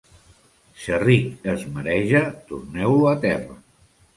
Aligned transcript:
Xerric 0.85 1.27
que 1.43 1.51
es 1.53 1.67
mareja, 1.75 2.25
torneu-lo 2.51 3.09
a 3.13 3.17
terra. 3.29 3.63